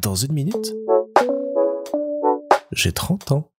[0.00, 0.74] Dans une minute,
[2.72, 3.50] j'ai 30 ans.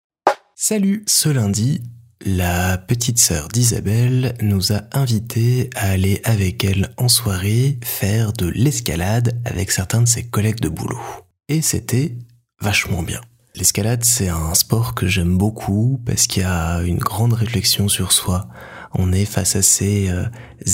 [0.56, 1.82] Salut Ce lundi,
[2.26, 8.48] la petite sœur d'Isabelle nous a invités à aller avec elle en soirée faire de
[8.48, 11.00] l'escalade avec certains de ses collègues de boulot.
[11.48, 12.16] Et c'était
[12.62, 13.22] vachement bien.
[13.60, 18.14] L'escalade, c'est un sport que j'aime beaucoup parce qu'il y a une grande réflexion sur
[18.14, 18.48] soi.
[18.94, 20.24] On est face à ces euh,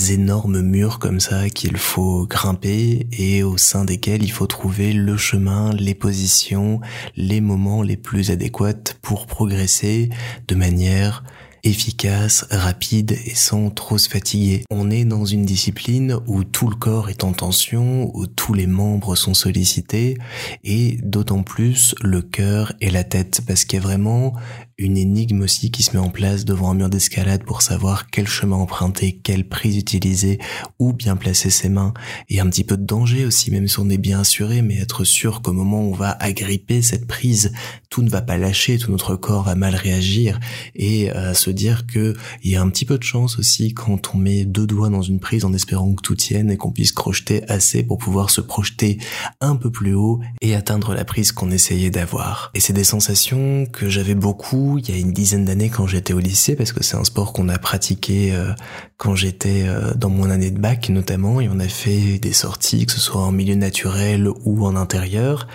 [0.08, 5.16] énormes murs comme ça qu'il faut grimper et au sein desquels il faut trouver le
[5.16, 6.80] chemin, les positions,
[7.16, 10.08] les moments les plus adéquats pour progresser
[10.46, 11.24] de manière
[11.66, 14.64] efficace, rapide et sans trop se fatiguer.
[14.70, 18.66] On est dans une discipline où tout le corps est en tension, où tous les
[18.66, 20.16] membres sont sollicités
[20.64, 24.34] et d'autant plus le cœur et la tête parce qu'il y a vraiment
[24.78, 28.26] une énigme aussi qui se met en place devant un mur d'escalade pour savoir quel
[28.26, 30.38] chemin emprunter, quelle prise utiliser,
[30.78, 31.94] où bien placer ses mains,
[32.28, 35.04] et un petit peu de danger aussi, même si on est bien assuré, mais être
[35.04, 37.52] sûr qu'au moment où on va agripper cette prise,
[37.88, 40.38] tout ne va pas lâcher, tout notre corps va mal réagir,
[40.74, 44.14] et euh, se dire que il y a un petit peu de chance aussi quand
[44.14, 46.92] on met deux doigts dans une prise en espérant que tout tienne et qu'on puisse
[46.92, 48.98] crocheter assez pour pouvoir se projeter
[49.40, 52.50] un peu plus haut et atteindre la prise qu'on essayait d'avoir.
[52.54, 56.12] Et c'est des sensations que j'avais beaucoup il y a une dizaine d'années quand j'étais
[56.12, 58.52] au lycée, parce que c'est un sport qu'on a pratiqué euh,
[58.96, 62.86] quand j'étais euh, dans mon année de bac notamment, et on a fait des sorties,
[62.86, 65.46] que ce soit en milieu naturel ou en intérieur,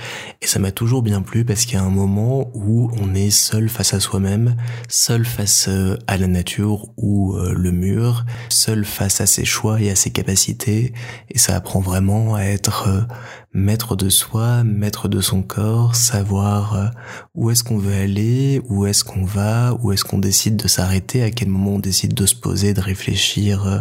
[0.42, 3.32] et ça m'a toujours bien plu parce qu'il y a un moment où on est
[3.32, 4.56] seul face à soi-même,
[4.88, 9.89] seul face euh, à la nature ou le mur, seul face à ses choix et
[9.89, 10.94] à ses capacités,
[11.30, 13.08] et ça apprend vraiment à être
[13.53, 16.91] maître de soi, maître de son corps, savoir
[17.35, 21.23] où est-ce qu'on veut aller, où est-ce qu'on va, où est-ce qu'on décide de s'arrêter,
[21.23, 23.80] à quel moment on décide de se poser, de réfléchir, euh,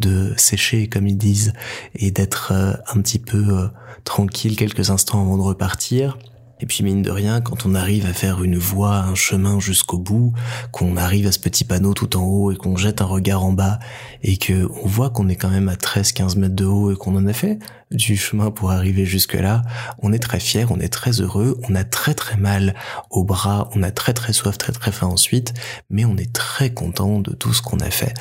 [0.00, 1.52] de sécher comme ils disent,
[1.94, 3.68] et d'être euh, un petit peu euh,
[4.04, 6.18] tranquille quelques instants avant de repartir.
[6.60, 9.98] Et puis mine de rien, quand on arrive à faire une voie, un chemin jusqu'au
[9.98, 10.32] bout,
[10.72, 13.52] qu'on arrive à ce petit panneau tout en haut et qu'on jette un regard en
[13.52, 13.78] bas
[14.22, 17.14] et que on voit qu'on est quand même à 13-15 mètres de haut et qu'on
[17.16, 17.58] en a fait
[17.92, 19.62] du chemin pour arriver jusque là,
[20.00, 22.74] on est très fier, on est très heureux, on a très très mal
[23.10, 25.54] au bras, on a très très soif, très très faim ensuite,
[25.88, 28.14] mais on est très content de tout ce qu'on a fait.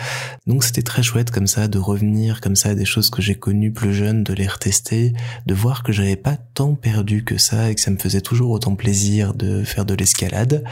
[0.45, 3.35] Donc c'était très chouette comme ça de revenir comme ça à des choses que j'ai
[3.35, 5.13] connues plus jeunes, de les retester,
[5.47, 8.51] de voir que j'avais pas tant perdu que ça et que ça me faisait toujours
[8.51, 10.63] autant plaisir de faire de l'escalade.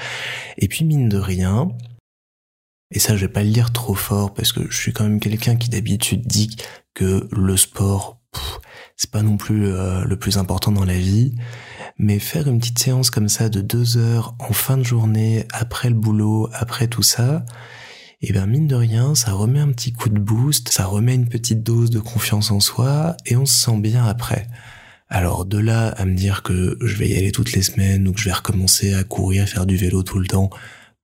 [0.57, 1.69] Et puis mine de rien,
[2.93, 5.19] et ça, je vais pas le dire trop fort parce que je suis quand même
[5.19, 6.55] quelqu'un qui d'habitude dit
[6.93, 8.21] que le sport,
[8.95, 11.33] c'est pas non plus euh, le plus important dans la vie,
[11.97, 15.89] mais faire une petite séance comme ça de deux heures en fin de journée, après
[15.89, 17.45] le boulot, après tout ça,
[18.21, 21.15] et eh ben mine de rien, ça remet un petit coup de boost, ça remet
[21.15, 24.47] une petite dose de confiance en soi, et on se sent bien après.
[25.13, 28.13] Alors de là à me dire que je vais y aller toutes les semaines ou
[28.13, 30.49] que je vais recommencer à courir, faire du vélo tout le temps,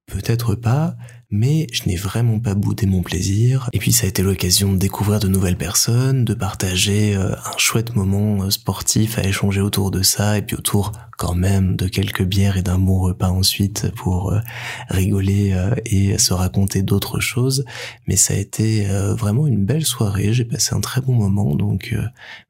[0.08, 0.98] peut-être pas,
[1.32, 3.70] mais je n'ai vraiment pas boudé mon plaisir.
[3.74, 7.58] Et puis ça a été l'occasion de découvrir de nouvelles personnes, de partager euh, un
[7.58, 11.88] chouette moment euh, sportif à échanger autour de ça, et puis autour quand même de
[11.88, 14.40] quelques bières et d'un bon repas ensuite pour euh,
[14.88, 15.54] rigoler
[15.86, 17.66] et se raconter d'autres choses.
[18.08, 18.86] Mais ça a été
[19.18, 21.94] vraiment une belle soirée, j'ai passé un très bon moment, donc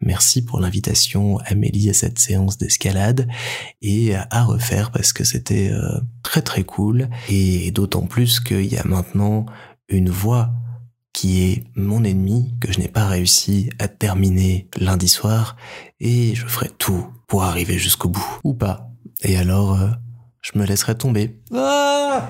[0.01, 3.27] merci pour l'invitation Amélie à cette séance d'escalade.
[3.81, 5.71] Et à refaire parce que c'était
[6.21, 7.09] très très cool.
[7.29, 9.45] Et d'autant plus que y a maintenant
[9.87, 10.51] une voie
[11.13, 15.55] qui est mon ennemi que je n'ai pas réussi à terminer lundi soir
[15.99, 18.89] et je ferai tout pour arriver jusqu'au bout ou pas.
[19.21, 19.89] Et alors, euh,
[20.41, 21.41] je me laisserai tomber.
[21.53, 22.29] Ah